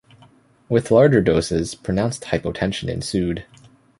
[0.67, 3.45] With larger doses, pronounced hypotension ensued.